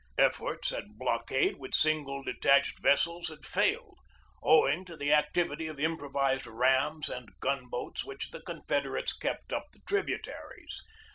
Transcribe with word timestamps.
Efforts 0.17 0.71
at 0.71 0.97
blockade 0.97 1.57
with 1.57 1.75
single 1.75 2.23
de 2.23 2.33
tached 2.39 2.79
vessels 2.79 3.27
had 3.27 3.45
failed, 3.45 3.99
owing 4.41 4.83
to 4.85 4.97
the 4.97 5.13
activity 5.13 5.67
of 5.67 5.79
improvised 5.79 6.47
rams 6.47 7.07
and 7.07 7.29
gun 7.39 7.67
boats 7.67 8.03
which 8.03 8.31
the 8.31 8.41
Confed 8.41 8.85
erates 8.85 9.13
kept 9.21 9.53
up 9.53 9.65
the 9.73 9.79
tributaries. 9.87 10.81